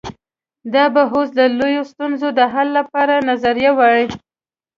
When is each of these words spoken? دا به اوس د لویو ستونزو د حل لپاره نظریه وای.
دا 0.73 0.83
به 0.93 1.03
اوس 1.13 1.29
د 1.39 1.41
لویو 1.57 1.83
ستونزو 1.91 2.27
د 2.39 2.41
حل 2.53 2.67
لپاره 2.79 3.25
نظریه 3.29 3.71
وای. 3.77 4.03